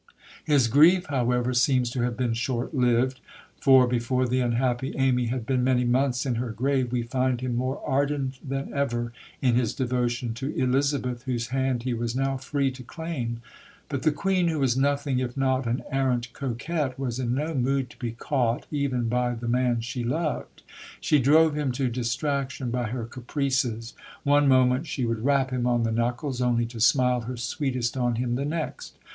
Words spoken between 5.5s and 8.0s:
many months in her grave we find him more